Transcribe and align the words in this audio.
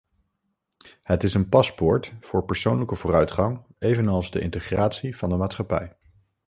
Het 1.03 1.23
is 1.23 1.33
een 1.33 1.49
paspoort 1.49 2.13
voor 2.19 2.45
persoonlijke 2.45 2.95
vooruitgang 2.95 3.61
evenals 3.79 4.31
de 4.31 4.39
integratie 4.39 5.17
van 5.17 5.29
de 5.29 5.35
maatschappij. 5.35 5.95